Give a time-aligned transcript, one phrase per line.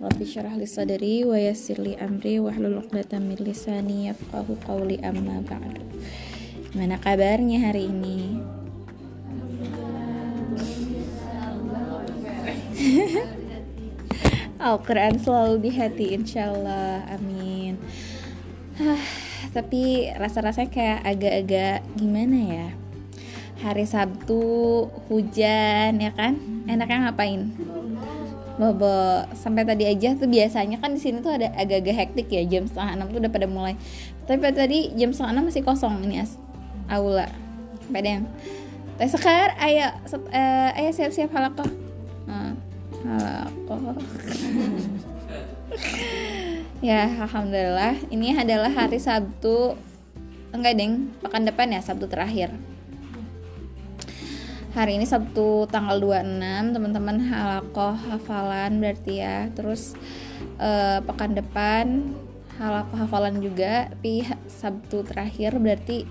[0.00, 5.44] Rabbi syarah li sadri wa yassir li amri wahlul 'uqdatam min lisani yafqahu qawli amma
[5.44, 5.84] ba'du.
[6.72, 8.40] Gimana kabarnya hari ini?
[14.72, 17.04] Al-Quran selalu di hati insyaallah.
[17.20, 17.76] Amin.
[18.80, 19.04] Ah,
[19.52, 22.72] tapi rasa-rasanya kayak agak-agak gimana ya?
[23.68, 24.40] Hari Sabtu
[25.12, 26.40] hujan ya kan?
[26.64, 27.52] Enaknya ngapain
[28.60, 29.24] bobo.
[29.32, 33.00] Sampai tadi aja tuh biasanya kan di sini tuh ada agak-agak hektik ya jam setengah
[33.00, 33.72] enam tuh udah pada mulai.
[34.28, 36.36] Tapi tadi jam setengah enam masih kosong ini as.
[36.92, 37.24] Aula.
[37.88, 38.28] Pada yang
[39.00, 41.64] teh sekar ayah uh, ayah siap-siap halakoh
[42.28, 42.52] uh,
[43.00, 43.96] halakoh
[46.84, 47.96] ya alhamdulillah.
[48.12, 49.72] Ini adalah hari Sabtu.
[50.52, 51.08] Enggak deng.
[51.24, 52.52] Pekan depan ya Sabtu terakhir
[54.70, 59.50] hari ini Sabtu tanggal 26 teman-teman halakoh hafalan berarti ya.
[59.54, 59.94] Terus
[60.62, 62.14] uh, pekan depan
[62.62, 63.90] halakoh hafalan juga.
[63.90, 66.06] Tapi Sabtu terakhir berarti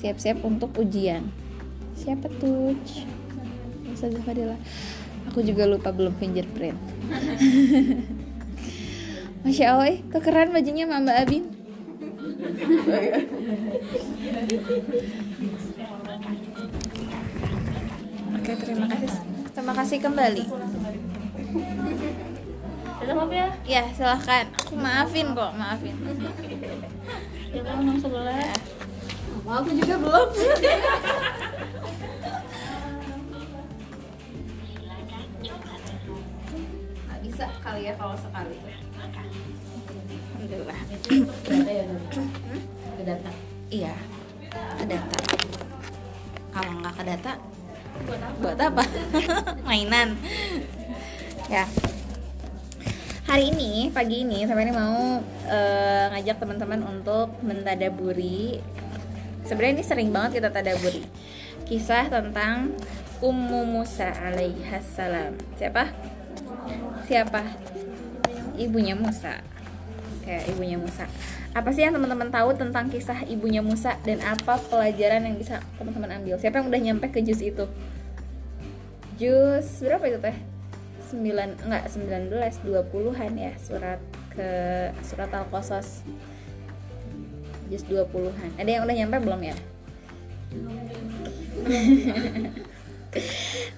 [0.00, 1.28] siap-siap untuk ujian.
[1.94, 2.74] Siapa tuh?
[3.92, 4.56] Ustazah Fadila.
[5.32, 6.76] Aku juga lupa belum fingerprint.
[9.44, 11.44] Masya Allah, kekeren bajunya Mbak Abin.
[18.54, 19.10] Terima kasih.
[19.54, 20.44] Terima kasih kembali.
[22.94, 23.48] Sudah maaf ya?
[23.66, 24.46] Ya, silahkan.
[24.64, 25.94] Aku maafin kok, maafin.
[27.54, 28.54] Ya nomor sebelah.
[29.44, 30.28] Aku juga belum.
[37.04, 38.56] Nggak bisa kali ya kalau sekali.
[40.40, 40.80] Alhamdulillah.
[41.68, 41.84] Ya
[42.94, 43.30] Ke data.
[43.68, 43.94] Iya,
[44.78, 45.18] ke data.
[46.54, 47.32] Kalau nggak ke data,
[48.42, 48.84] Buat apa?
[49.68, 50.18] Mainan.
[51.46, 51.64] ya.
[53.24, 58.60] Hari ini, pagi ini, sampai ini mau eh, ngajak teman-teman untuk mentadaburi.
[59.48, 61.02] Sebenarnya ini sering banget kita tadaburi.
[61.64, 62.76] Kisah tentang
[63.24, 65.40] Ummu Musa alaihassalam.
[65.56, 65.88] Siapa?
[67.08, 67.42] Siapa?
[68.60, 69.53] Ibunya Musa.
[70.24, 71.04] Kayak ibunya Musa.
[71.52, 76.16] Apa sih yang teman-teman tahu tentang kisah ibunya Musa dan apa pelajaran yang bisa teman-teman
[76.18, 76.40] ambil?
[76.40, 77.68] Siapa yang udah nyampe ke jus itu?
[79.20, 80.36] Jus berapa itu teh?
[81.14, 82.32] 9 enggak 19
[82.66, 84.00] 20-an ya surat
[84.34, 84.48] ke
[85.06, 86.02] surat Al-Qasas.
[87.70, 88.50] Jus 20-an.
[88.58, 89.54] Ada yang udah nyampe belum ya?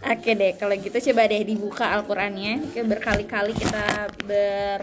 [0.07, 2.73] Oke deh, kalau gitu coba deh dibuka Al-Qur'annya.
[2.73, 4.81] Berkali-kali kita ber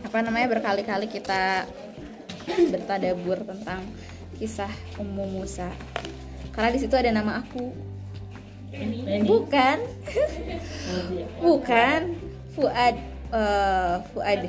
[0.00, 1.68] apa namanya berkali-kali kita
[2.72, 3.84] bertadabur tentang
[4.40, 5.68] kisah Ummu Musa.
[6.50, 7.70] Karena di situ ada nama aku.
[9.28, 9.78] Bukan.
[11.44, 12.00] Bukan.
[12.56, 12.96] Fuad
[13.30, 14.40] eh, Fuad.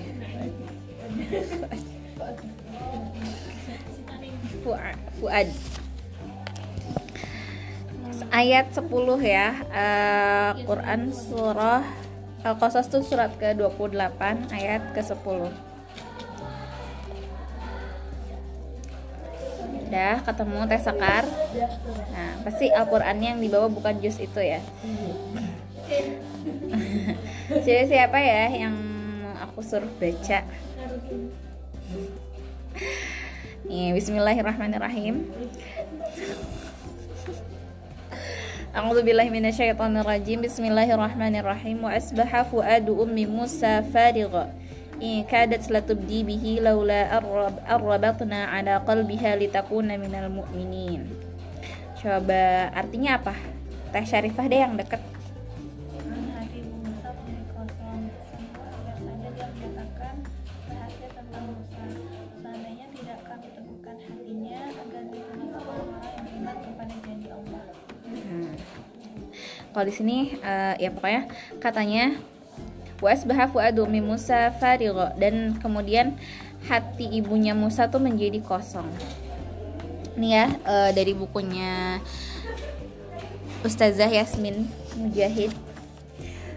[4.64, 4.98] Fuad.
[5.20, 5.48] Fuad.
[8.32, 8.88] Ayat 10
[9.28, 9.48] ya.
[9.76, 12.01] eh, Quran surah
[12.42, 14.18] Al-Qasas tuh surat ke-28
[14.50, 15.54] ayat ke-10.
[19.86, 21.30] Udah ketemu Teh Sekar.
[22.10, 24.58] Nah, pasti Al-Qur'annya yang dibawa bukan jus itu ya.
[27.66, 28.74] Jadi siapa ya yang
[29.38, 30.42] aku suruh baca?
[33.70, 35.30] Nih, bismillahirrahmanirrahim.
[38.72, 40.48] A'udzu billahi minasyaitonir rajim.
[40.48, 41.84] Bismillahirrahmanirrahim.
[41.84, 44.48] Wa asbaha fuadu ummi Musa farigha.
[52.00, 53.36] Coba artinya apa?
[53.92, 55.11] Teh Syarifah deh yang deket.
[69.72, 71.32] Kalau di sini eh, ya pokoknya
[71.64, 72.20] katanya
[73.00, 76.20] wasbaha fuadu ummi Musa farigha dan kemudian
[76.68, 78.88] hati ibunya Musa tuh menjadi kosong.
[80.20, 82.04] Ini ya eh, dari bukunya
[83.64, 84.68] Ustazah Yasmin
[85.00, 85.71] Mujahid.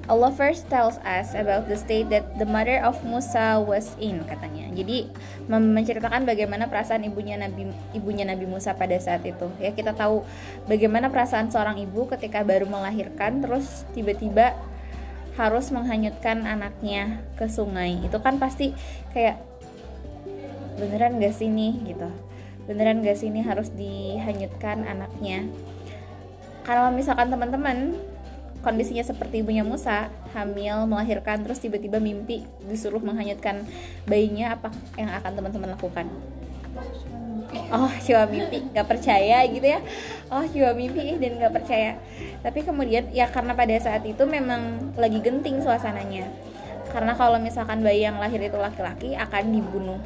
[0.04, 4.68] Allah first tells us about the state that the mother of Musa was in katanya.
[4.76, 5.08] Jadi
[5.48, 9.48] menceritakan bagaimana perasaan ibunya Nabi ibunya Nabi Musa pada saat itu.
[9.56, 10.20] Ya kita tahu
[10.68, 14.52] bagaimana perasaan seorang ibu ketika baru melahirkan terus tiba-tiba
[15.40, 17.96] harus menghanyutkan anaknya ke sungai.
[18.04, 18.76] Itu kan pasti
[19.16, 19.40] kayak
[20.76, 22.08] beneran gak sih nih gitu.
[22.68, 25.48] Beneran gak sih ini harus dihanyutkan anaknya.
[26.64, 27.96] Kalau misalkan teman-teman
[28.64, 33.62] kondisinya seperti ibunya Musa hamil melahirkan terus tiba-tiba mimpi disuruh menghanyutkan
[34.08, 36.08] bayinya apa yang akan teman-teman lakukan?
[37.70, 39.84] Oh cuma mimpi nggak percaya gitu ya.
[40.32, 42.00] Oh cuma mimpi dan nggak percaya.
[42.40, 46.26] Tapi kemudian ya karena pada saat itu memang lagi genting suasananya.
[46.88, 50.00] Karena kalau misalkan bayi yang lahir itu laki-laki akan dibunuh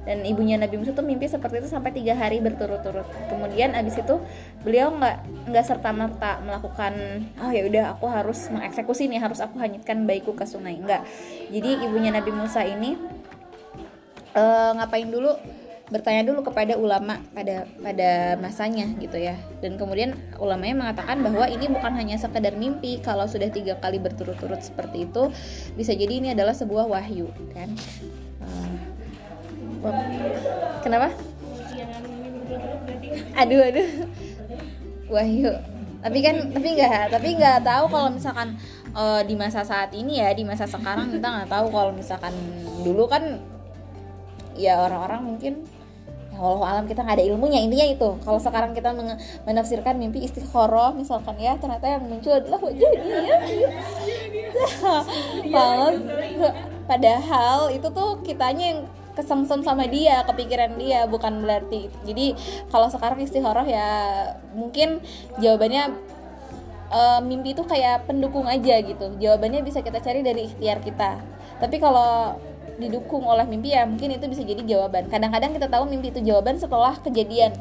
[0.00, 3.04] dan ibunya Nabi Musa tuh mimpi seperti itu sampai tiga hari berturut-turut.
[3.28, 4.16] Kemudian abis itu
[4.64, 5.16] beliau nggak
[5.52, 10.32] nggak serta merta melakukan oh ya udah aku harus mengeksekusi nih harus aku hanyutkan bayiku
[10.32, 10.80] ke sungai.
[10.80, 11.04] Enggak
[11.52, 12.96] jadi ibunya Nabi Musa ini
[14.32, 15.36] uh, ngapain dulu?
[15.90, 19.34] Bertanya dulu kepada ulama pada pada masanya gitu ya.
[19.58, 24.62] Dan kemudian ulamanya mengatakan bahwa ini bukan hanya sekedar mimpi kalau sudah tiga kali berturut-turut
[24.62, 25.34] seperti itu
[25.74, 27.74] bisa jadi ini adalah sebuah wahyu kan
[30.84, 31.08] Kenapa?
[33.36, 33.88] Aduh aduh.
[35.10, 35.50] Wahyu.
[36.00, 38.56] Tapi kan tapi nggak tapi nggak tahu kalau misalkan
[38.96, 42.32] uh, di masa saat ini ya di masa sekarang kita nggak tahu kalau misalkan
[42.80, 43.36] dulu kan
[44.56, 45.52] ya orang-orang mungkin
[46.32, 48.96] ya Allah alam kita nggak ada ilmunya intinya itu kalau sekarang kita
[49.44, 53.36] menafsirkan mimpi istikharah misalkan ya ternyata yang muncul adalah wajah dia
[56.90, 58.80] padahal itu tuh kitanya yang
[59.20, 61.92] kesemsem sama dia kepikiran dia bukan berarti.
[62.08, 62.32] Jadi
[62.72, 63.88] kalau sekarang istikharah ya
[64.56, 65.04] mungkin
[65.36, 65.92] jawabannya
[66.88, 69.12] uh, mimpi itu kayak pendukung aja gitu.
[69.20, 71.20] Jawabannya bisa kita cari dari ikhtiar kita.
[71.60, 72.40] Tapi kalau
[72.80, 75.12] didukung oleh mimpi ya mungkin itu bisa jadi jawaban.
[75.12, 77.52] Kadang-kadang kita tahu mimpi itu jawaban setelah kejadian.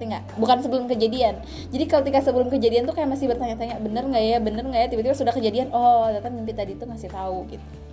[0.00, 0.36] Nggak?
[0.36, 1.40] Bukan sebelum kejadian.
[1.72, 4.36] Jadi ketika sebelum kejadian tuh kayak masih bertanya-tanya bener nggak ya?
[4.40, 4.88] Bener nggak ya?
[4.88, 7.83] Tiba-tiba sudah kejadian oh ternyata mimpi tadi itu ngasih tahu gitu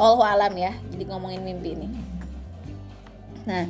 [0.00, 1.88] Allah alam ya jadi ngomongin mimpi ini.
[3.44, 3.68] Nah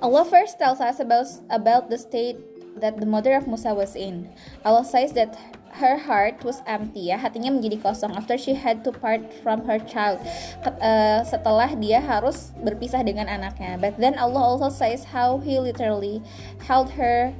[0.00, 2.38] Allah first tells us about about the state
[2.78, 4.30] that the mother of Musa was in.
[4.64, 5.34] Allah says that
[5.78, 9.78] her heart was empty ya hatinya menjadi kosong after she had to part from her
[9.78, 10.18] child.
[10.64, 13.78] Uh, setelah dia harus berpisah dengan anaknya.
[13.78, 16.24] But then Allah also says how he literally
[16.62, 17.34] held her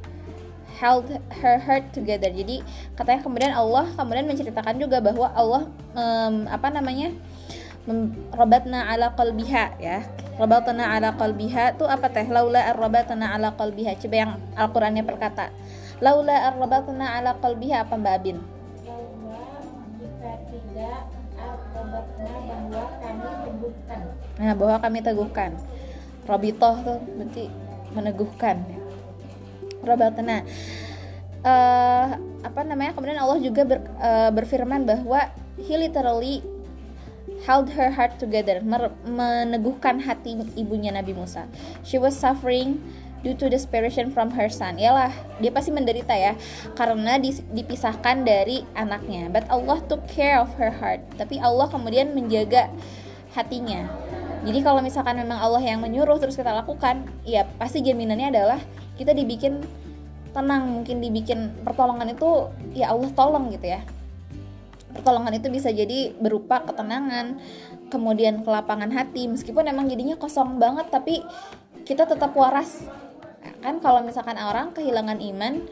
[0.78, 1.10] held
[1.42, 2.30] her heart together.
[2.30, 2.62] Jadi
[2.94, 5.62] katanya kemudian Allah kemudian menceritakan juga bahwa Allah
[5.98, 7.10] um, apa namanya
[8.34, 10.02] robatna ala qalbiha ya.
[10.38, 12.26] Robatna ala qalbiha itu apa teh?
[12.26, 13.98] Laula ar-rabatna ala qalbiha.
[13.98, 15.50] Coba yang Al-Qur'annya berkata
[15.98, 18.38] laula ar-rabatna ala qalbiha apa Mbak Abin?
[24.38, 25.50] Nah bahwa kami teguhkan.
[26.28, 27.50] Robitoh tuh berarti
[27.96, 28.56] meneguhkan.
[29.82, 30.44] Robatna
[31.42, 32.06] uh,
[32.44, 32.94] apa namanya?
[32.94, 36.44] Kemudian Allah juga ber, uh, berfirman bahwa he literally
[37.46, 38.58] held her heart together,
[39.06, 41.46] meneguhkan hati ibunya Nabi Musa.
[41.86, 42.82] She was suffering
[43.22, 44.78] due to desperation from her son.
[44.78, 45.10] Yalah,
[45.42, 46.38] dia pasti menderita ya
[46.78, 47.18] karena
[47.54, 49.30] dipisahkan dari anaknya.
[49.30, 51.02] But Allah took care of her heart.
[51.18, 52.70] Tapi Allah kemudian menjaga
[53.34, 53.86] hatinya.
[54.46, 58.60] Jadi kalau misalkan memang Allah yang menyuruh terus kita lakukan, ya pasti jaminannya adalah
[58.94, 59.66] kita dibikin
[60.30, 63.82] tenang, mungkin dibikin pertolongan itu ya Allah tolong gitu ya
[64.92, 67.38] pertolongan itu bisa jadi berupa ketenangan
[67.88, 69.28] kemudian kelapangan hati.
[69.28, 71.24] Meskipun emang jadinya kosong banget tapi
[71.84, 72.84] kita tetap waras.
[73.64, 75.64] Kan kalau misalkan orang kehilangan iman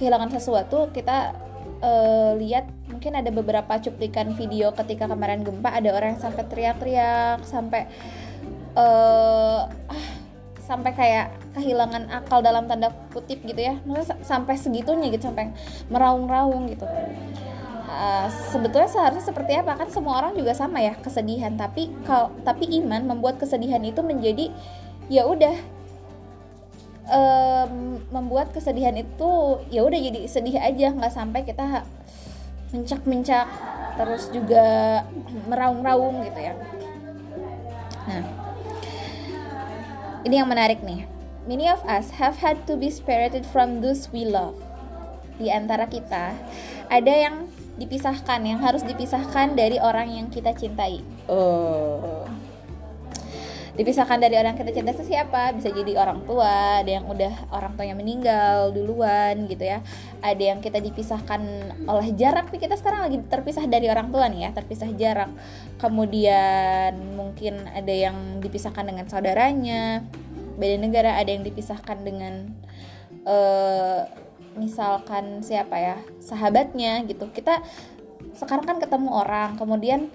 [0.00, 1.36] kehilangan sesuatu kita
[1.84, 7.44] uh, lihat mungkin ada beberapa cuplikan video ketika kemarin gempa ada orang yang sampai teriak-teriak
[7.44, 7.84] sampai
[8.80, 9.68] uh,
[10.64, 13.76] sampai kayak kehilangan akal dalam tanda kutip gitu ya.
[13.84, 15.52] Maksudnya sampai segitunya gitu sampai
[15.92, 16.88] meraung-raung gitu
[17.90, 19.74] uh, sebetulnya seharusnya seperti apa?
[19.74, 21.50] Kan semua orang juga sama ya kesedihan.
[21.58, 24.54] Tapi kalau tapi iman membuat kesedihan itu menjadi
[25.10, 25.56] ya udah
[27.10, 30.94] um, membuat kesedihan itu ya udah jadi sedih aja.
[30.94, 31.82] Nggak sampai kita
[32.70, 33.46] mencak-mencak
[33.98, 35.02] terus juga
[35.50, 36.54] meraung-raung gitu ya.
[38.06, 38.24] Nah
[40.22, 41.10] ini yang menarik nih.
[41.50, 44.54] Many of us have had to be separated from those we love.
[45.40, 46.36] Di antara kita
[46.86, 47.49] ada yang
[47.80, 51.00] dipisahkan yang harus dipisahkan dari orang yang kita cintai.
[51.24, 52.28] Oh.
[53.72, 55.56] Dipisahkan dari orang yang kita cintai itu siapa?
[55.56, 59.80] Bisa jadi orang tua ada yang udah orang tuanya meninggal duluan gitu ya.
[60.20, 61.40] Ada yang kita dipisahkan
[61.88, 65.32] oleh jarak nih kita sekarang lagi terpisah dari orang tua nih ya terpisah jarak.
[65.80, 70.04] Kemudian mungkin ada yang dipisahkan dengan saudaranya
[70.60, 72.52] beda negara ada yang dipisahkan dengan
[73.24, 74.04] uh,
[74.60, 77.64] misalkan siapa ya sahabatnya gitu kita
[78.36, 80.12] sekarang kan ketemu orang kemudian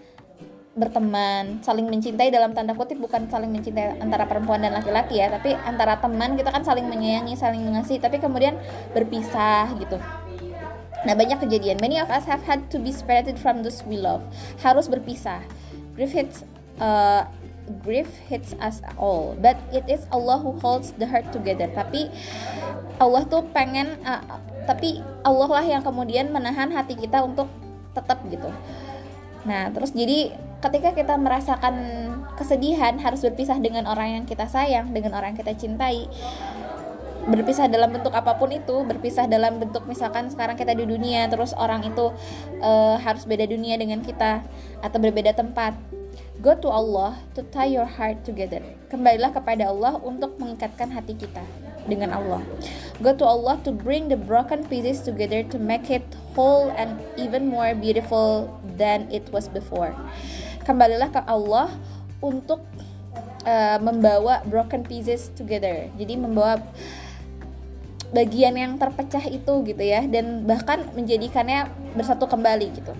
[0.76, 5.56] berteman saling mencintai dalam tanda kutip bukan saling mencintai antara perempuan dan laki-laki ya tapi
[5.66, 8.60] antara teman kita kan saling menyayangi saling mengasihi tapi kemudian
[8.94, 9.98] berpisah gitu
[11.06, 11.78] Nah banyak kejadian.
[11.78, 14.26] Many of us have had to be separated from those we love.
[14.60, 15.38] Harus berpisah.
[15.94, 16.42] Grief hits
[16.82, 17.30] uh,
[17.84, 19.38] grief hits us all.
[19.40, 21.70] But it is Allah who holds the heart together.
[21.72, 22.10] Tapi
[23.02, 24.00] Allah tuh pengen.
[24.06, 24.22] Uh,
[24.66, 27.50] tapi Allah lah yang kemudian menahan hati kita untuk
[27.94, 28.50] tetap gitu.
[29.46, 30.34] Nah terus jadi
[30.66, 31.76] ketika kita merasakan
[32.34, 36.10] kesedihan harus berpisah dengan orang yang kita sayang, dengan orang yang kita cintai
[37.26, 41.58] berpisah dalam bentuk apa pun itu berpisah dalam bentuk misalkan sekarang kita di dunia terus
[41.58, 42.14] orang itu
[42.62, 44.46] uh, harus beda dunia dengan kita
[44.86, 45.74] atau berbeda tempat
[46.46, 48.62] go to Allah to tie your heart together.
[48.94, 51.42] Kembalilah kepada Allah untuk mengikatkan hati kita
[51.90, 52.46] dengan Allah.
[53.02, 56.06] Go to Allah to bring the broken pieces together to make it
[56.38, 59.90] whole and even more beautiful than it was before.
[60.62, 61.74] Kembalilah ke Allah
[62.22, 62.62] untuk
[63.42, 65.90] uh, membawa broken pieces together.
[65.98, 66.62] Jadi membawa
[68.14, 70.06] bagian yang terpecah itu gitu ya.
[70.06, 72.94] Dan bahkan menjadikannya bersatu kembali gitu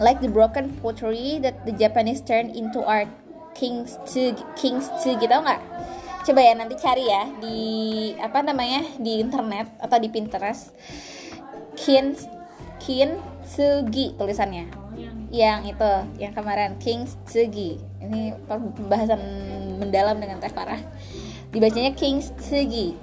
[0.00, 3.06] like the broken pottery that the Japanese turn into art
[3.52, 5.60] kings to kings to gitu nggak?
[6.24, 7.58] Coba ya nanti cari ya di
[8.16, 10.72] apa namanya di internet atau di Pinterest.
[11.76, 12.16] Kin
[12.80, 14.68] kin sugi tulisannya.
[15.30, 17.78] Yang itu yang kemarin Kings Tsugi.
[18.02, 19.22] Ini pembahasan
[19.78, 20.82] mendalam dengan teh parah
[21.50, 22.94] dibacanya Kings Tsugi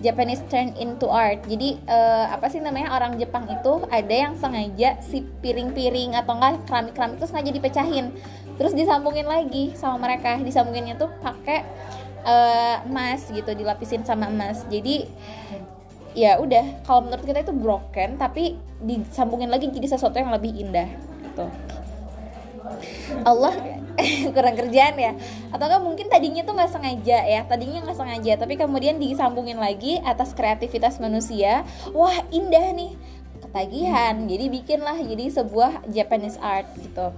[0.00, 1.44] Japanese turn into art.
[1.44, 6.64] Jadi uh, apa sih namanya orang Jepang itu ada yang sengaja si piring-piring atau enggak
[6.64, 8.06] keramik-keramik itu sengaja dipecahin,
[8.56, 10.40] terus disambungin lagi sama mereka.
[10.40, 11.68] Disambunginnya tuh pakai
[12.24, 14.64] uh, emas gitu, dilapisin sama emas.
[14.72, 15.04] Jadi
[16.10, 20.90] ya udah kalau menurut kita itu broken tapi disambungin lagi jadi sesuatu yang lebih indah
[21.22, 21.46] gitu.
[23.22, 23.54] Allah
[24.34, 25.12] kurang kerjaan ya.
[25.50, 27.40] Atau kan mungkin tadinya tuh nggak sengaja ya.
[27.46, 31.62] Tadinya nggak sengaja tapi kemudian disambungin lagi atas kreativitas manusia.
[31.92, 32.92] Wah indah nih.
[33.40, 34.14] Ketagihan.
[34.28, 37.12] Jadi bikinlah jadi sebuah Japanese art gitu.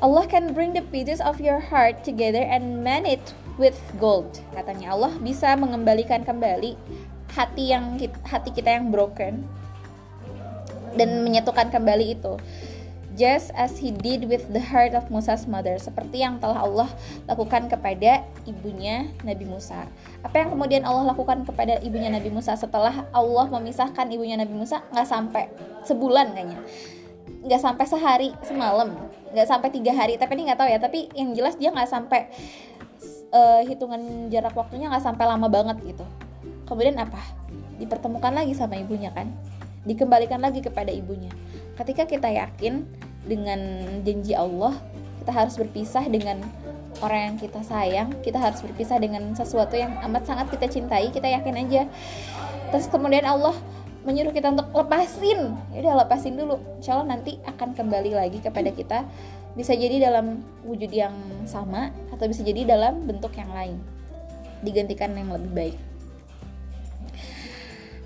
[0.00, 3.20] Allah can bring the pieces of your heart together and mend it
[3.60, 4.40] with gold.
[4.56, 6.72] Katanya Allah bisa mengembalikan kembali
[7.36, 9.44] hati yang hati kita yang broken
[10.98, 12.34] dan menyatukan kembali itu
[13.18, 16.88] just as he did with the heart of Musa's mother, seperti yang telah Allah
[17.26, 19.86] lakukan kepada ibunya Nabi Musa.
[20.22, 24.84] Apa yang kemudian Allah lakukan kepada ibunya Nabi Musa setelah Allah memisahkan ibunya Nabi Musa
[24.94, 25.50] nggak sampai
[25.86, 26.58] sebulan kayaknya,
[27.46, 28.94] nggak sampai sehari semalam,
[29.34, 30.14] nggak sampai tiga hari.
[30.14, 30.78] Tapi ini nggak tahu ya.
[30.78, 32.30] Tapi yang jelas dia nggak sampai
[33.34, 36.06] uh, hitungan jarak waktunya nggak sampai lama banget gitu.
[36.66, 37.18] Kemudian apa?
[37.82, 39.32] Dipertemukan lagi sama ibunya kan?
[39.82, 41.32] Dikembalikan lagi kepada ibunya.
[41.80, 42.84] Ketika kita yakin
[43.24, 44.76] dengan janji Allah
[45.24, 46.44] kita harus berpisah dengan
[47.00, 51.24] orang yang kita sayang kita harus berpisah dengan sesuatu yang amat sangat kita cintai kita
[51.24, 51.88] yakin aja.
[52.68, 53.56] Terus kemudian Allah
[54.04, 55.56] menyuruh kita untuk lepasin.
[55.72, 56.60] Ya udah lepasin dulu.
[56.84, 59.08] Insya Allah nanti akan kembali lagi kepada kita.
[59.56, 61.16] Bisa jadi dalam wujud yang
[61.48, 63.80] sama atau bisa jadi dalam bentuk yang lain.
[64.60, 65.89] Digantikan yang lebih baik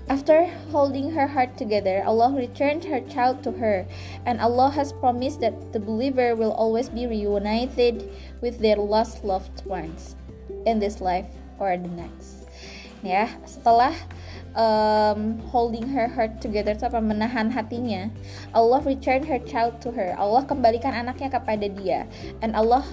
[0.05, 3.89] After holding her heart together, Allah returned her child to her,
[4.29, 8.05] and Allah has promised that the believer will always be reunited
[8.37, 10.13] with their lost loved ones
[10.69, 11.25] in this life
[11.57, 12.45] or the next.
[13.01, 13.97] Ya, setelah
[14.53, 18.13] um, holding her heart together apa menahan hatinya,
[18.53, 20.13] Allah returned her child to her.
[20.21, 22.05] Allah kembalikan anaknya kepada dia,
[22.45, 22.85] and Allah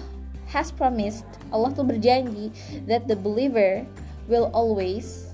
[0.49, 2.49] has promised, Allah tuh berjanji
[2.89, 3.85] that the believer
[4.25, 5.32] will always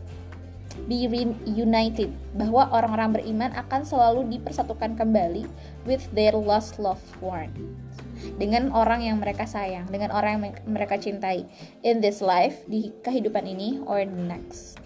[0.90, 5.46] be reunited bahwa orang-orang beriman akan selalu dipersatukan kembali
[5.86, 7.52] with their lost loved one
[8.36, 11.46] dengan orang yang mereka sayang, dengan orang yang mereka cintai
[11.84, 14.80] in this life di kehidupan ini or the next.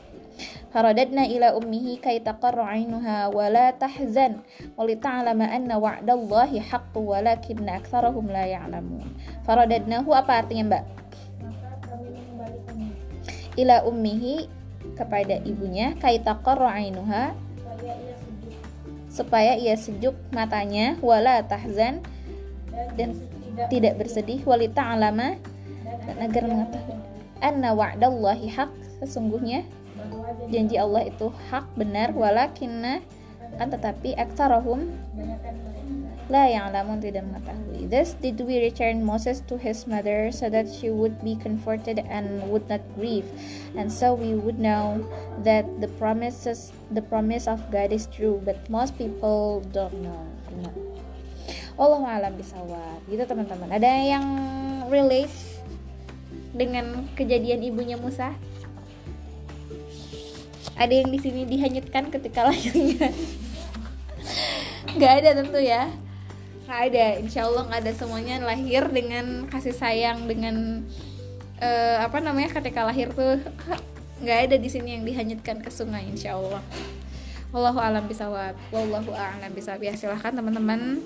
[0.68, 4.32] فرددنا إلى أمه كي تقر عينها ولا تحزن
[4.76, 9.08] ولتعلم أن وعد الله حق ولكن أكثرهم لا يعلمون
[9.48, 10.84] فرددناه apa artinya mbak?
[13.58, 14.46] Ila ummihi
[14.93, 15.97] kepada ibunya
[16.69, 17.33] ainuha
[19.13, 22.01] supaya ia sejuk matanya wala tahzan
[22.97, 23.13] dan
[23.69, 25.37] tidak bersedih walita alama
[26.09, 26.97] dan agar mengetahui
[27.43, 28.71] anna wa'dallahi haq
[29.05, 29.61] sesungguhnya
[30.49, 33.05] janji Allah itu hak benar walakinna
[33.61, 34.89] kan tetapi aktsarahum
[36.31, 37.91] La yang lamun tidak mengetahui.
[37.91, 42.47] Thus did we return Moses to his mother so that she would be comforted and
[42.47, 43.27] would not grieve,
[43.75, 45.03] and so we would know
[45.43, 50.23] that the promises the promise of God is true, but most people don't know.
[51.75, 53.03] Allah alam bisawab.
[53.11, 53.67] Gitu teman-teman.
[53.67, 54.25] Ada yang
[54.87, 55.33] relate
[56.55, 58.31] dengan kejadian ibunya Musa?
[60.79, 63.11] Ada yang di sini dihanyutkan ketika lahirnya
[64.93, 65.89] nggak ada tentu ya
[66.73, 70.81] nggak ada insya Allah nggak ada semuanya lahir dengan kasih sayang dengan
[71.61, 73.37] eh, apa namanya ketika lahir tuh
[74.25, 76.65] nggak ada di sini yang dihanyutkan ke sungai insya Allah
[77.53, 80.97] Wallahu alam bisawab Wallahu a'lam bisawab ya silahkan teman-teman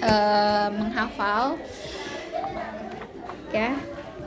[0.00, 1.60] eh, menghafal.
[3.52, 3.76] Ya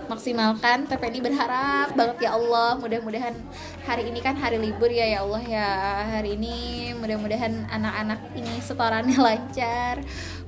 [0.07, 0.87] maksimalkan.
[0.87, 2.79] Ini berharap banget ya Allah.
[2.79, 3.35] Mudah-mudahan
[3.83, 5.69] hari ini kan hari libur ya ya Allah ya.
[6.17, 6.55] Hari ini
[6.97, 10.03] mudah-mudahan anak-anak ini setorannya lancar.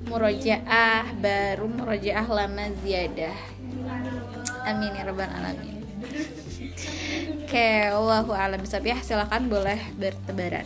[0.08, 3.38] Murojaah baru murojaah lama ziyadah.
[4.66, 5.80] Amin ya rabbal alamin.
[7.44, 10.66] Oke Allahu alam bisa ya silakan boleh bertebaran.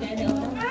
[0.00, 0.69] Kayak